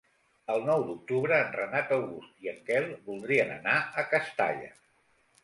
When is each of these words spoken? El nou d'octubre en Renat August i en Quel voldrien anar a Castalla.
El 0.51 0.63
nou 0.69 0.85
d'octubre 0.85 1.37
en 1.43 1.53
Renat 1.57 1.93
August 1.97 2.41
i 2.47 2.49
en 2.53 2.57
Quel 2.71 2.89
voldrien 3.11 3.53
anar 3.59 3.77
a 4.05 4.09
Castalla. 4.17 4.75